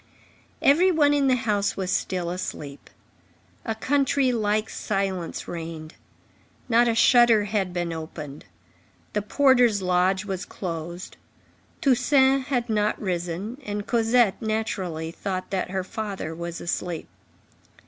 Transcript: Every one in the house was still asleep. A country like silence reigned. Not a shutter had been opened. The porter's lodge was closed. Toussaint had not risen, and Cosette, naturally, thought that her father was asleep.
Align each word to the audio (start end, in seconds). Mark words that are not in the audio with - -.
Every 0.63 0.89
one 0.89 1.13
in 1.13 1.27
the 1.27 1.35
house 1.35 1.77
was 1.77 1.91
still 1.91 2.31
asleep. 2.31 2.89
A 3.63 3.75
country 3.75 4.31
like 4.31 4.67
silence 4.67 5.47
reigned. 5.47 5.93
Not 6.67 6.87
a 6.87 6.95
shutter 6.95 7.43
had 7.43 7.71
been 7.71 7.93
opened. 7.93 8.45
The 9.13 9.21
porter's 9.21 9.83
lodge 9.83 10.25
was 10.25 10.43
closed. 10.43 11.17
Toussaint 11.81 12.45
had 12.47 12.67
not 12.67 12.99
risen, 12.99 13.59
and 13.63 13.85
Cosette, 13.85 14.41
naturally, 14.41 15.11
thought 15.11 15.51
that 15.51 15.69
her 15.69 15.83
father 15.83 16.33
was 16.33 16.59
asleep. 16.59 17.07